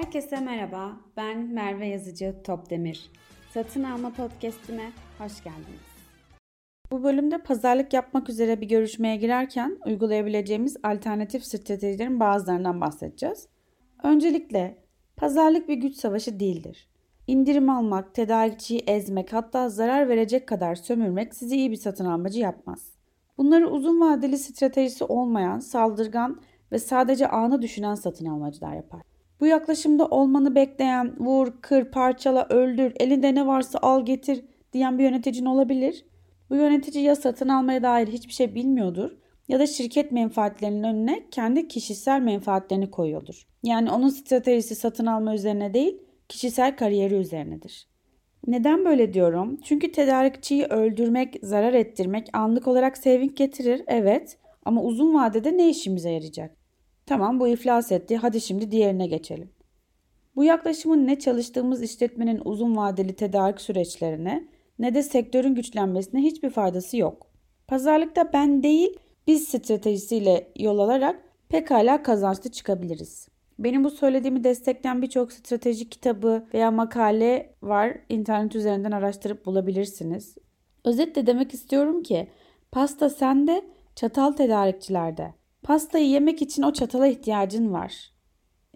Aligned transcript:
Herkese 0.00 0.40
merhaba, 0.40 0.96
ben 1.16 1.38
Merve 1.38 1.86
Yazıcı 1.86 2.34
Topdemir. 2.44 3.10
Satın 3.54 3.82
Alma 3.82 4.10
Podcast'ime 4.10 4.92
hoş 5.18 5.44
geldiniz. 5.44 5.90
Bu 6.90 7.02
bölümde 7.02 7.38
pazarlık 7.38 7.92
yapmak 7.92 8.28
üzere 8.28 8.60
bir 8.60 8.68
görüşmeye 8.68 9.16
girerken 9.16 9.78
uygulayabileceğimiz 9.86 10.76
alternatif 10.82 11.44
stratejilerin 11.44 12.20
bazılarından 12.20 12.80
bahsedeceğiz. 12.80 13.48
Öncelikle 14.02 14.78
pazarlık 15.16 15.68
bir 15.68 15.74
güç 15.74 15.96
savaşı 15.96 16.40
değildir. 16.40 16.88
İndirim 17.26 17.70
almak, 17.70 18.14
tedarikçiyi 18.14 18.80
ezmek 18.86 19.32
hatta 19.32 19.68
zarar 19.68 20.08
verecek 20.08 20.48
kadar 20.48 20.74
sömürmek 20.74 21.34
sizi 21.34 21.56
iyi 21.56 21.70
bir 21.70 21.76
satın 21.76 22.04
almacı 22.04 22.40
yapmaz. 22.40 22.92
Bunları 23.38 23.70
uzun 23.70 24.00
vadeli 24.00 24.38
stratejisi 24.38 25.04
olmayan, 25.04 25.58
saldırgan 25.58 26.40
ve 26.72 26.78
sadece 26.78 27.28
anı 27.28 27.62
düşünen 27.62 27.94
satın 27.94 28.26
almacılar 28.26 28.74
yapar. 28.74 29.09
Bu 29.40 29.46
yaklaşımda 29.46 30.06
olmanı 30.06 30.54
bekleyen 30.54 31.14
vur, 31.18 31.52
kır, 31.60 31.84
parçala, 31.84 32.46
öldür, 32.50 32.92
elinde 33.00 33.34
ne 33.34 33.46
varsa 33.46 33.78
al 33.82 34.04
getir 34.04 34.44
diyen 34.72 34.98
bir 34.98 35.04
yöneticin 35.04 35.44
olabilir. 35.44 36.04
Bu 36.50 36.56
yönetici 36.56 37.04
ya 37.04 37.16
satın 37.16 37.48
almaya 37.48 37.82
dair 37.82 38.08
hiçbir 38.08 38.32
şey 38.32 38.54
bilmiyordur 38.54 39.10
ya 39.48 39.60
da 39.60 39.66
şirket 39.66 40.12
menfaatlerinin 40.12 40.82
önüne 40.82 41.24
kendi 41.30 41.68
kişisel 41.68 42.20
menfaatlerini 42.20 42.90
koyuyordur. 42.90 43.46
Yani 43.62 43.90
onun 43.90 44.08
stratejisi 44.08 44.74
satın 44.74 45.06
alma 45.06 45.34
üzerine 45.34 45.74
değil, 45.74 46.02
kişisel 46.28 46.76
kariyeri 46.76 47.14
üzerinedir. 47.14 47.88
Neden 48.46 48.84
böyle 48.84 49.14
diyorum? 49.14 49.60
Çünkü 49.64 49.92
tedarikçiyi 49.92 50.64
öldürmek, 50.64 51.36
zarar 51.42 51.72
ettirmek 51.72 52.28
anlık 52.32 52.68
olarak 52.68 52.98
saving 52.98 53.36
getirir, 53.36 53.82
evet. 53.86 54.38
Ama 54.64 54.82
uzun 54.82 55.14
vadede 55.14 55.56
ne 55.56 55.68
işimize 55.70 56.10
yarayacak? 56.10 56.59
Tamam 57.10 57.40
bu 57.40 57.48
iflas 57.48 57.92
etti. 57.92 58.16
Hadi 58.16 58.40
şimdi 58.40 58.70
diğerine 58.70 59.06
geçelim. 59.06 59.50
Bu 60.36 60.44
yaklaşımın 60.44 61.06
ne 61.06 61.18
çalıştığımız 61.18 61.82
işletmenin 61.82 62.40
uzun 62.44 62.76
vadeli 62.76 63.12
tedarik 63.12 63.60
süreçlerine 63.60 64.48
ne 64.78 64.94
de 64.94 65.02
sektörün 65.02 65.54
güçlenmesine 65.54 66.20
hiçbir 66.20 66.50
faydası 66.50 66.96
yok. 66.96 67.26
Pazarlıkta 67.68 68.32
ben 68.32 68.62
değil 68.62 68.98
biz 69.26 69.48
stratejisiyle 69.48 70.52
yol 70.56 70.78
alarak 70.78 71.22
pekala 71.48 72.02
kazançlı 72.02 72.50
çıkabiliriz. 72.50 73.28
Benim 73.58 73.84
bu 73.84 73.90
söylediğimi 73.90 74.44
destekleyen 74.44 75.02
birçok 75.02 75.32
strateji 75.32 75.88
kitabı 75.88 76.46
veya 76.54 76.70
makale 76.70 77.54
var. 77.62 77.98
İnternet 78.08 78.54
üzerinden 78.54 78.92
araştırıp 78.92 79.46
bulabilirsiniz. 79.46 80.34
Özetle 80.84 81.26
demek 81.26 81.54
istiyorum 81.54 82.02
ki 82.02 82.28
pasta 82.72 83.10
sende, 83.10 83.64
çatal 83.96 84.32
tedarikçilerde. 84.32 85.39
Pastayı 85.62 86.08
yemek 86.08 86.42
için 86.42 86.62
o 86.62 86.72
çatala 86.72 87.06
ihtiyacın 87.06 87.72
var. 87.72 88.10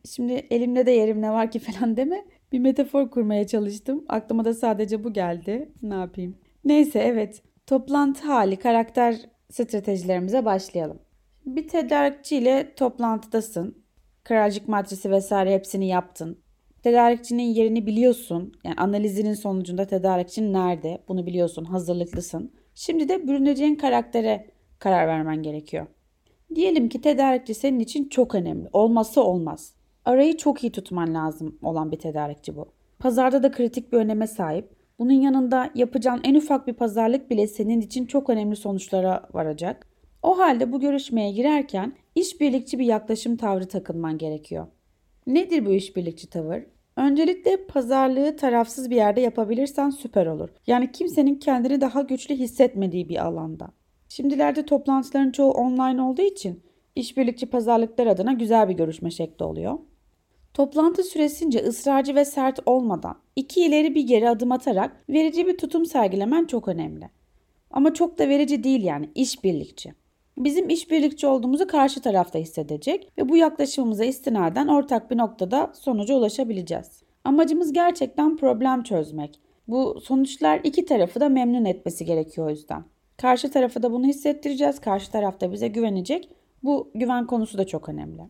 Şimdi 0.05 0.33
elimde 0.33 0.87
de 0.87 0.91
yerim 0.91 1.23
ne 1.23 1.31
var 1.31 1.51
ki 1.51 1.59
falan 1.59 1.97
deme. 1.97 2.25
Bir 2.53 2.59
metafor 2.59 3.11
kurmaya 3.11 3.47
çalıştım. 3.47 4.05
Aklıma 4.09 4.45
da 4.45 4.55
sadece 4.55 5.05
bu 5.05 5.13
geldi. 5.13 5.73
Ne 5.83 5.95
yapayım? 5.95 6.37
Neyse 6.65 6.99
evet. 6.99 7.43
Toplantı 7.67 8.27
hali, 8.27 8.57
karakter 8.57 9.17
stratejilerimize 9.51 10.45
başlayalım. 10.45 10.99
Bir 11.47 11.69
tedarikçi 11.69 12.37
ile 12.37 12.75
toplantıdasın. 12.75 13.85
Kralcık 14.25 14.69
matrisi 14.69 15.11
vesaire 15.11 15.55
hepsini 15.55 15.89
yaptın. 15.89 16.39
Tedarikçinin 16.83 17.43
yerini 17.43 17.87
biliyorsun. 17.87 18.53
Yani 18.65 18.77
analizinin 18.77 19.35
sonucunda 19.35 19.87
tedarikçin 19.87 20.53
nerede? 20.53 21.05
Bunu 21.09 21.27
biliyorsun. 21.27 21.65
Hazırlıklısın. 21.65 22.53
Şimdi 22.75 23.09
de 23.09 23.29
bürüneceğin 23.29 23.75
karaktere 23.75 24.47
karar 24.79 25.07
vermen 25.07 25.43
gerekiyor. 25.43 25.87
Diyelim 26.55 26.89
ki 26.89 27.01
tedarikçi 27.01 27.55
senin 27.55 27.81
için 27.81 28.09
çok 28.09 28.35
önemli. 28.35 28.69
Olmazsa 28.73 29.21
olmaz. 29.21 29.75
Arayı 30.05 30.37
çok 30.37 30.65
iyi 30.65 30.73
tutman 30.73 31.15
lazım 31.15 31.59
olan 31.63 31.93
bir 31.93 31.99
tedarikçi 31.99 32.57
bu. 32.57 32.69
Pazarda 32.99 33.43
da 33.43 33.53
kritik 33.53 33.93
bir 33.93 33.99
öneme 33.99 34.27
sahip. 34.27 34.69
Bunun 34.99 35.13
yanında 35.13 35.71
yapacağın 35.75 36.21
en 36.25 36.35
ufak 36.35 36.67
bir 36.67 36.73
pazarlık 36.73 37.31
bile 37.31 37.47
senin 37.47 37.81
için 37.81 38.07
çok 38.07 38.31
önemli 38.31 38.57
sonuçlara 38.57 39.29
varacak. 39.33 39.89
O 40.23 40.39
halde 40.39 40.73
bu 40.73 40.81
görüşmeye 40.81 41.33
girerken 41.33 41.93
işbirlikçi 42.15 42.79
bir 42.79 42.85
yaklaşım 42.85 43.37
tavrı 43.37 43.69
takılman 43.69 44.19
gerekiyor. 44.19 44.67
Nedir 45.27 45.67
bu 45.67 45.73
işbirlikçi 45.73 46.31
tavır? 46.31 46.63
Öncelikle 46.97 47.67
pazarlığı 47.67 48.37
tarafsız 48.37 48.91
bir 48.91 48.97
yerde 48.97 49.21
yapabilirsen 49.21 49.91
süper 49.91 50.27
olur. 50.27 50.49
Yani 50.67 50.93
kimsenin 50.93 51.35
kendini 51.35 51.81
daha 51.81 52.03
güçlü 52.03 52.35
hissetmediği 52.35 53.09
bir 53.09 53.25
alanda. 53.25 53.69
Şimdilerde 54.17 54.67
toplantıların 54.67 55.31
çoğu 55.31 55.51
online 55.51 56.03
olduğu 56.03 56.23
için 56.23 56.63
işbirlikçi 56.97 57.47
pazarlıklar 57.47 58.07
adına 58.07 58.33
güzel 58.33 58.69
bir 58.69 58.75
görüşme 58.75 59.11
şekli 59.11 59.45
oluyor. 59.45 59.79
Toplantı 60.53 61.03
süresince 61.03 61.59
ısrarcı 61.59 62.15
ve 62.15 62.25
sert 62.25 62.59
olmadan 62.67 63.17
iki 63.37 63.65
ileri 63.65 63.95
bir 63.95 64.07
geri 64.07 64.29
adım 64.29 64.53
atarak 64.53 65.05
verici 65.09 65.47
bir 65.47 65.59
tutum 65.59 65.87
sergilemen 65.87 66.45
çok 66.45 66.69
önemli. 66.69 67.11
Ama 67.71 67.95
çok 67.95 68.19
da 68.19 68.29
verici 68.29 68.65
değil 68.65 68.85
yani 68.85 69.11
işbirlikçi. 69.15 69.95
Bizim 70.39 70.69
işbirlikçi 70.69 71.27
olduğumuzu 71.27 71.67
karşı 71.67 72.01
tarafta 72.03 72.39
hissedecek 72.39 73.13
ve 73.19 73.29
bu 73.29 73.37
yaklaşımımıza 73.37 74.05
istinaden 74.05 74.69
ortak 74.69 75.11
bir 75.11 75.19
noktada 75.19 75.73
sonuca 75.75 76.15
ulaşabileceğiz. 76.15 77.03
Amacımız 77.25 77.73
gerçekten 77.73 78.37
problem 78.37 78.83
çözmek. 78.83 79.41
Bu 79.69 80.01
sonuçlar 80.01 80.61
iki 80.65 80.85
tarafı 80.85 81.21
da 81.21 81.29
memnun 81.29 81.65
etmesi 81.65 82.05
gerekiyor 82.05 82.47
o 82.47 82.51
yüzden. 82.51 82.94
Karşı 83.17 83.51
tarafa 83.51 83.83
da 83.83 83.93
bunu 83.93 84.07
hissettireceğiz. 84.07 84.81
Karşı 84.81 85.11
taraf 85.11 85.41
da 85.41 85.53
bize 85.53 85.69
güvenecek. 85.69 86.29
Bu 86.63 86.91
güven 86.95 87.27
konusu 87.27 87.59
da 87.59 87.67
çok 87.67 87.89
önemli. 87.89 88.23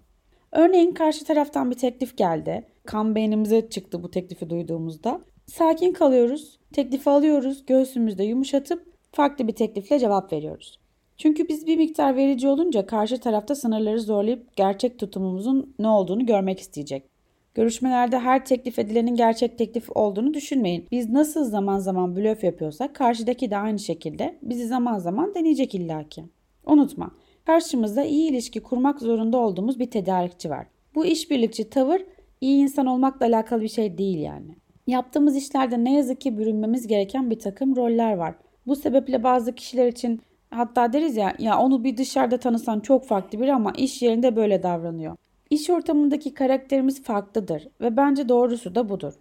Örneğin 0.52 0.92
karşı 0.92 1.24
taraftan 1.24 1.70
bir 1.70 1.76
teklif 1.76 2.16
geldi. 2.16 2.66
Kan 2.86 3.14
beynimize 3.14 3.68
çıktı 3.68 4.02
bu 4.02 4.10
teklifi 4.10 4.50
duyduğumuzda. 4.50 5.20
Sakin 5.46 5.92
kalıyoruz, 5.92 6.58
teklifi 6.72 7.10
alıyoruz, 7.10 7.66
göğsümüzde 7.66 8.24
yumuşatıp 8.24 8.92
farklı 9.12 9.48
bir 9.48 9.52
teklifle 9.52 9.98
cevap 9.98 10.32
veriyoruz. 10.32 10.78
Çünkü 11.16 11.48
biz 11.48 11.66
bir 11.66 11.76
miktar 11.76 12.16
verici 12.16 12.48
olunca 12.48 12.86
karşı 12.86 13.20
tarafta 13.20 13.54
sınırları 13.54 14.00
zorlayıp 14.00 14.56
gerçek 14.56 14.98
tutumumuzun 14.98 15.74
ne 15.78 15.88
olduğunu 15.88 16.26
görmek 16.26 16.60
isteyecek. 16.60 17.13
Görüşmelerde 17.54 18.18
her 18.18 18.44
teklif 18.44 18.78
edilenin 18.78 19.16
gerçek 19.16 19.58
teklif 19.58 19.96
olduğunu 19.96 20.34
düşünmeyin. 20.34 20.86
Biz 20.90 21.10
nasıl 21.10 21.44
zaman 21.44 21.78
zaman 21.78 22.16
blöf 22.16 22.44
yapıyorsak 22.44 22.94
karşıdaki 22.94 23.50
de 23.50 23.56
aynı 23.56 23.78
şekilde 23.78 24.38
bizi 24.42 24.66
zaman 24.66 24.98
zaman 24.98 25.34
deneyecek 25.34 25.74
illaki. 25.74 26.24
Unutma, 26.66 27.10
karşımızda 27.46 28.04
iyi 28.04 28.30
ilişki 28.30 28.60
kurmak 28.60 29.00
zorunda 29.00 29.38
olduğumuz 29.38 29.78
bir 29.78 29.90
tedarikçi 29.90 30.50
var. 30.50 30.66
Bu 30.94 31.06
işbirlikçi 31.06 31.70
tavır 31.70 32.00
iyi 32.40 32.62
insan 32.62 32.86
olmakla 32.86 33.26
alakalı 33.26 33.62
bir 33.62 33.68
şey 33.68 33.98
değil 33.98 34.18
yani. 34.18 34.56
Yaptığımız 34.86 35.36
işlerde 35.36 35.84
ne 35.84 35.94
yazık 35.94 36.20
ki 36.20 36.38
bürünmemiz 36.38 36.86
gereken 36.86 37.30
bir 37.30 37.38
takım 37.38 37.76
roller 37.76 38.14
var. 38.14 38.34
Bu 38.66 38.76
sebeple 38.76 39.22
bazı 39.22 39.54
kişiler 39.54 39.86
için 39.86 40.20
hatta 40.50 40.92
deriz 40.92 41.16
ya 41.16 41.34
ya 41.38 41.58
onu 41.58 41.84
bir 41.84 41.96
dışarıda 41.96 42.38
tanısan 42.38 42.80
çok 42.80 43.04
farklı 43.04 43.40
biri 43.40 43.54
ama 43.54 43.72
iş 43.76 44.02
yerinde 44.02 44.36
böyle 44.36 44.62
davranıyor. 44.62 45.16
İş 45.54 45.70
ortamındaki 45.70 46.34
karakterimiz 46.34 47.02
farklıdır 47.02 47.68
ve 47.80 47.96
bence 47.96 48.28
doğrusu 48.28 48.74
da 48.74 48.88
budur. 48.88 49.12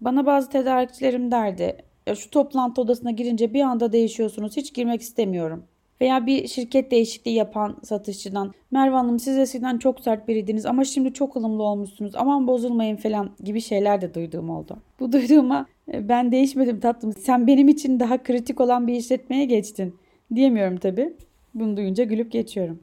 Bana 0.00 0.26
bazı 0.26 0.50
tedarikçilerim 0.50 1.30
derdi, 1.30 1.76
şu 2.14 2.30
toplantı 2.30 2.80
odasına 2.80 3.10
girince 3.10 3.54
bir 3.54 3.60
anda 3.60 3.92
değişiyorsunuz, 3.92 4.56
hiç 4.56 4.74
girmek 4.74 5.00
istemiyorum. 5.00 5.64
Veya 6.00 6.26
bir 6.26 6.48
şirket 6.48 6.90
değişikliği 6.90 7.34
yapan 7.34 7.76
satışçıdan, 7.82 8.52
Merve 8.70 8.94
Hanım 8.94 9.18
siz 9.18 9.38
eskiden 9.38 9.78
çok 9.78 10.00
sert 10.00 10.28
biriydiniz 10.28 10.66
ama 10.66 10.84
şimdi 10.84 11.12
çok 11.12 11.36
ılımlı 11.36 11.62
olmuşsunuz, 11.62 12.12
aman 12.14 12.46
bozulmayın 12.46 12.96
falan 12.96 13.30
gibi 13.44 13.60
şeyler 13.60 14.00
de 14.00 14.14
duyduğum 14.14 14.50
oldu. 14.50 14.76
Bu 15.00 15.12
duyduğuma 15.12 15.66
e, 15.92 16.08
ben 16.08 16.32
değişmedim 16.32 16.80
tatlım, 16.80 17.12
sen 17.12 17.46
benim 17.46 17.68
için 17.68 18.00
daha 18.00 18.22
kritik 18.22 18.60
olan 18.60 18.86
bir 18.86 18.94
işletmeye 18.94 19.44
geçtin 19.44 19.96
diyemiyorum 20.34 20.76
tabii. 20.76 21.12
Bunu 21.54 21.76
duyunca 21.76 22.04
gülüp 22.04 22.32
geçiyorum. 22.32 22.80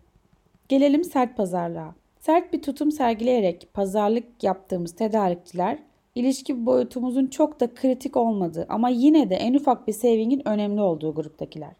Gelelim 0.69 1.03
sert 1.03 1.37
pazarlığa. 1.37 2.00
Sert 2.21 2.53
bir 2.53 2.61
tutum 2.61 2.91
sergileyerek 2.91 3.67
pazarlık 3.73 4.43
yaptığımız 4.43 4.95
tedarikçiler 4.95 5.79
ilişki 6.15 6.65
boyutumuzun 6.65 7.27
çok 7.27 7.59
da 7.59 7.73
kritik 7.73 8.17
olmadığı 8.17 8.65
ama 8.69 8.89
yine 8.89 9.29
de 9.29 9.35
en 9.35 9.53
ufak 9.53 9.87
bir 9.87 9.93
saving'in 9.93 10.47
önemli 10.47 10.81
olduğu 10.81 11.15
gruptakiler. 11.15 11.71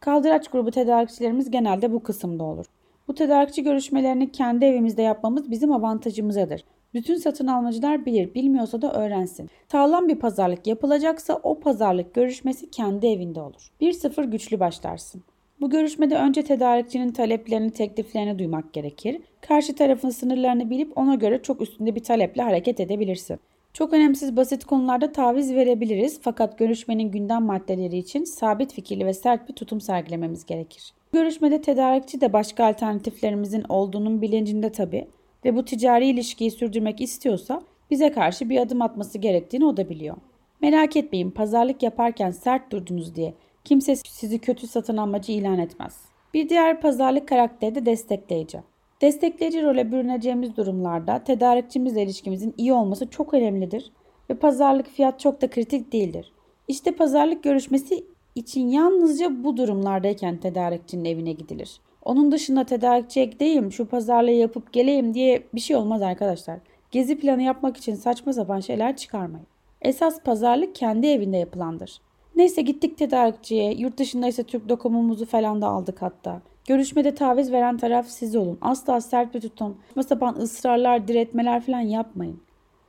Kaldıraç 0.00 0.48
grubu 0.48 0.70
tedarikçilerimiz 0.70 1.50
genelde 1.50 1.92
bu 1.92 2.02
kısımda 2.02 2.44
olur. 2.44 2.66
Bu 3.08 3.14
tedarikçi 3.14 3.62
görüşmelerini 3.62 4.32
kendi 4.32 4.64
evimizde 4.64 5.02
yapmamız 5.02 5.50
bizim 5.50 5.72
avantajımızadır. 5.72 6.64
Bütün 6.94 7.16
satın 7.16 7.46
almacılar 7.46 8.06
bilir, 8.06 8.34
bilmiyorsa 8.34 8.82
da 8.82 8.92
öğrensin. 8.92 9.50
Sağlam 9.72 10.08
bir 10.08 10.18
pazarlık 10.18 10.66
yapılacaksa 10.66 11.40
o 11.42 11.60
pazarlık 11.60 12.14
görüşmesi 12.14 12.70
kendi 12.70 13.06
evinde 13.06 13.40
olur. 13.40 13.70
1-0 13.80 14.30
güçlü 14.30 14.60
başlarsın. 14.60 15.22
Bu 15.60 15.70
görüşmede 15.70 16.16
önce 16.16 16.42
tedarikçinin 16.42 17.12
taleplerini, 17.12 17.70
tekliflerini 17.70 18.38
duymak 18.38 18.72
gerekir. 18.72 19.20
Karşı 19.40 19.74
tarafın 19.74 20.10
sınırlarını 20.10 20.70
bilip 20.70 20.98
ona 20.98 21.14
göre 21.14 21.42
çok 21.42 21.60
üstünde 21.60 21.94
bir 21.94 22.02
taleple 22.02 22.42
hareket 22.42 22.80
edebilirsin. 22.80 23.40
Çok 23.72 23.92
önemsiz 23.92 24.36
basit 24.36 24.64
konularda 24.64 25.12
taviz 25.12 25.54
verebiliriz 25.54 26.20
fakat 26.22 26.58
görüşmenin 26.58 27.10
gündem 27.10 27.42
maddeleri 27.42 27.98
için 27.98 28.24
sabit 28.24 28.72
fikirli 28.72 29.06
ve 29.06 29.14
sert 29.14 29.48
bir 29.48 29.54
tutum 29.54 29.80
sergilememiz 29.80 30.46
gerekir. 30.46 30.92
Bu 31.12 31.18
görüşmede 31.18 31.62
tedarikçi 31.62 32.20
de 32.20 32.32
başka 32.32 32.64
alternatiflerimizin 32.64 33.64
olduğunun 33.68 34.22
bilincinde 34.22 34.72
tabi 34.72 35.06
ve 35.44 35.56
bu 35.56 35.64
ticari 35.64 36.06
ilişkiyi 36.06 36.50
sürdürmek 36.50 37.00
istiyorsa 37.00 37.62
bize 37.90 38.12
karşı 38.12 38.50
bir 38.50 38.60
adım 38.60 38.82
atması 38.82 39.18
gerektiğini 39.18 39.64
o 39.64 39.76
da 39.76 39.88
biliyor. 39.88 40.16
Merak 40.62 40.96
etmeyin 40.96 41.30
pazarlık 41.30 41.82
yaparken 41.82 42.30
sert 42.30 42.72
durdunuz 42.72 43.14
diye 43.14 43.34
kimse 43.64 43.96
sizi 43.96 44.38
kötü 44.38 44.66
satın 44.66 44.96
almacı 44.96 45.32
ilan 45.32 45.58
etmez. 45.58 45.98
Bir 46.34 46.48
diğer 46.48 46.80
pazarlık 46.80 47.28
karakteri 47.28 47.74
de 47.74 47.86
destekleyici. 47.86 48.58
Destekleyici 49.00 49.62
role 49.62 49.92
bürüneceğimiz 49.92 50.56
durumlarda 50.56 51.24
tedarikçimizle 51.24 52.02
ilişkimizin 52.02 52.54
iyi 52.56 52.72
olması 52.72 53.10
çok 53.10 53.34
önemlidir 53.34 53.92
ve 54.30 54.34
pazarlık 54.34 54.88
fiyat 54.88 55.20
çok 55.20 55.40
da 55.40 55.50
kritik 55.50 55.92
değildir. 55.92 56.32
İşte 56.68 56.90
pazarlık 56.90 57.42
görüşmesi 57.42 58.04
için 58.34 58.68
yalnızca 58.68 59.44
bu 59.44 59.56
durumlardayken 59.56 60.36
tedarikçinin 60.36 61.04
evine 61.04 61.32
gidilir. 61.32 61.80
Onun 62.02 62.32
dışında 62.32 62.64
tedarikçiye 62.64 63.24
gideyim, 63.24 63.72
şu 63.72 63.86
pazarlığı 63.86 64.30
yapıp 64.30 64.72
geleyim 64.72 65.14
diye 65.14 65.42
bir 65.54 65.60
şey 65.60 65.76
olmaz 65.76 66.02
arkadaşlar. 66.02 66.58
Gezi 66.90 67.18
planı 67.18 67.42
yapmak 67.42 67.76
için 67.76 67.94
saçma 67.94 68.32
sapan 68.32 68.60
şeyler 68.60 68.96
çıkarmayın. 68.96 69.46
Esas 69.82 70.22
pazarlık 70.22 70.74
kendi 70.74 71.06
evinde 71.06 71.36
yapılandır. 71.36 72.00
Neyse 72.40 72.62
gittik 72.62 72.98
tedarikçiye, 72.98 73.72
yurt 73.72 73.98
dışında 73.98 74.28
ise 74.28 74.42
Türk 74.42 74.68
dokumumuzu 74.68 75.26
falan 75.26 75.62
da 75.62 75.66
aldık 75.66 76.02
hatta. 76.02 76.42
Görüşmede 76.66 77.14
taviz 77.14 77.52
veren 77.52 77.76
taraf 77.76 78.06
siz 78.08 78.36
olun. 78.36 78.58
Asla 78.60 79.00
sert 79.00 79.34
bir 79.34 79.40
tutum, 79.40 79.76
sapan 80.08 80.34
ısrarlar, 80.34 81.08
diretmeler 81.08 81.60
falan 81.60 81.80
yapmayın. 81.80 82.40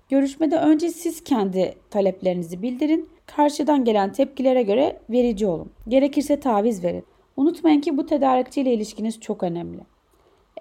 Görüşmede 0.09 0.57
önce 0.57 0.89
siz 0.89 1.23
kendi 1.23 1.75
taleplerinizi 1.89 2.61
bildirin. 2.61 3.09
Karşıdan 3.25 3.85
gelen 3.85 4.11
tepkilere 4.11 4.63
göre 4.63 4.99
verici 5.09 5.47
olun. 5.47 5.71
Gerekirse 5.87 6.39
taviz 6.39 6.83
verin. 6.83 7.03
Unutmayın 7.37 7.81
ki 7.81 7.97
bu 7.97 8.05
tedarikçiyle 8.05 8.73
ilişkiniz 8.73 9.19
çok 9.19 9.43
önemli. 9.43 9.81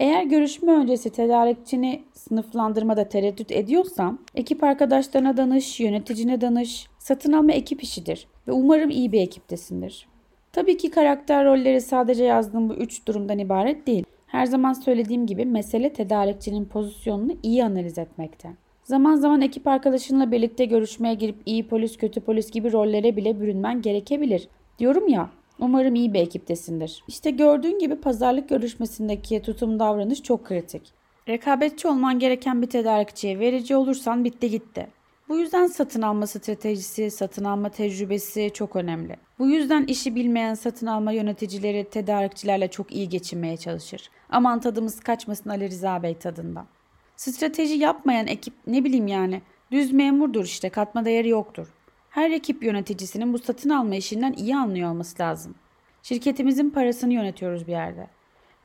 Eğer 0.00 0.24
görüşme 0.24 0.72
öncesi 0.72 1.10
tedarikçini 1.10 2.02
sınıflandırmada 2.12 3.08
tereddüt 3.08 3.52
ediyorsam, 3.52 4.18
ekip 4.34 4.64
arkadaşlarına 4.64 5.36
danış, 5.36 5.80
yöneticine 5.80 6.40
danış. 6.40 6.86
Satın 6.98 7.32
alma 7.32 7.52
ekip 7.52 7.82
işidir 7.82 8.26
ve 8.48 8.52
umarım 8.52 8.90
iyi 8.90 9.12
bir 9.12 9.20
ekiptesindir. 9.20 10.06
Tabii 10.52 10.76
ki 10.76 10.90
karakter 10.90 11.44
rolleri 11.44 11.80
sadece 11.80 12.24
yazdığım 12.24 12.68
bu 12.68 12.74
üç 12.74 13.06
durumdan 13.06 13.38
ibaret 13.38 13.86
değil. 13.86 14.04
Her 14.26 14.46
zaman 14.46 14.72
söylediğim 14.72 15.26
gibi 15.26 15.44
mesele 15.44 15.92
tedarikçinin 15.92 16.64
pozisyonunu 16.64 17.32
iyi 17.42 17.64
analiz 17.64 17.98
etmekte. 17.98 18.48
Zaman 18.84 19.16
zaman 19.16 19.40
ekip 19.40 19.66
arkadaşınla 19.66 20.32
birlikte 20.32 20.64
görüşmeye 20.64 21.14
girip 21.14 21.36
iyi 21.46 21.68
polis 21.68 21.96
kötü 21.96 22.20
polis 22.20 22.50
gibi 22.50 22.72
rollere 22.72 23.16
bile 23.16 23.40
bürünmen 23.40 23.82
gerekebilir. 23.82 24.48
Diyorum 24.78 25.08
ya 25.08 25.30
umarım 25.60 25.94
iyi 25.94 26.14
bir 26.14 26.20
ekiptesindir. 26.20 27.04
İşte 27.08 27.30
gördüğün 27.30 27.78
gibi 27.78 27.96
pazarlık 27.96 28.48
görüşmesindeki 28.48 29.42
tutum 29.42 29.78
davranış 29.78 30.22
çok 30.22 30.44
kritik. 30.46 30.92
Rekabetçi 31.28 31.88
olman 31.88 32.18
gereken 32.18 32.62
bir 32.62 32.66
tedarikçiye 32.66 33.38
verici 33.38 33.76
olursan 33.76 34.24
bitti 34.24 34.50
gitti. 34.50 34.86
Bu 35.28 35.38
yüzden 35.38 35.66
satın 35.66 36.02
alma 36.02 36.26
stratejisi, 36.26 37.10
satın 37.10 37.44
alma 37.44 37.68
tecrübesi 37.68 38.50
çok 38.54 38.76
önemli. 38.76 39.16
Bu 39.38 39.48
yüzden 39.48 39.84
işi 39.84 40.14
bilmeyen 40.14 40.54
satın 40.54 40.86
alma 40.86 41.12
yöneticileri 41.12 41.84
tedarikçilerle 41.90 42.68
çok 42.68 42.92
iyi 42.92 43.08
geçinmeye 43.08 43.56
çalışır. 43.56 44.10
Aman 44.30 44.60
tadımız 44.60 45.00
kaçmasın 45.00 45.50
Ali 45.50 45.70
Rıza 45.70 46.02
Bey 46.02 46.14
tadından. 46.14 46.66
Strateji 47.16 47.74
yapmayan 47.74 48.26
ekip 48.26 48.54
ne 48.66 48.84
bileyim 48.84 49.06
yani 49.06 49.42
düz 49.72 49.92
memurdur 49.92 50.44
işte 50.44 50.68
katma 50.68 51.04
değeri 51.04 51.28
yoktur. 51.28 51.68
Her 52.10 52.30
ekip 52.30 52.62
yöneticisinin 52.62 53.32
bu 53.32 53.38
satın 53.38 53.70
alma 53.70 53.94
işinden 53.94 54.32
iyi 54.32 54.56
anlıyor 54.56 54.90
olması 54.90 55.22
lazım. 55.22 55.54
Şirketimizin 56.02 56.70
parasını 56.70 57.12
yönetiyoruz 57.12 57.66
bir 57.66 57.72
yerde. 57.72 58.06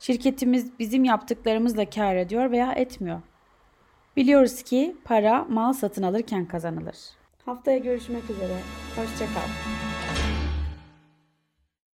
Şirketimiz 0.00 0.78
bizim 0.78 1.04
yaptıklarımızla 1.04 1.90
kar 1.90 2.16
ediyor 2.16 2.50
veya 2.50 2.72
etmiyor. 2.72 3.20
Biliyoruz 4.16 4.62
ki 4.62 4.96
para 5.04 5.44
mal 5.44 5.72
satın 5.72 6.02
alırken 6.02 6.46
kazanılır. 6.46 6.96
Haftaya 7.44 7.78
görüşmek 7.78 8.30
üzere. 8.30 8.56
Hoşçakal. 8.96 9.85